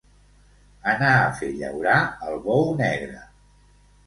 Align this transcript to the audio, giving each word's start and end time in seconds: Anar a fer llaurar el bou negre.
Anar 0.93 1.11
a 1.17 1.27
fer 1.41 1.49
llaurar 1.59 1.99
el 2.31 2.41
bou 2.49 2.65
negre. 2.81 3.21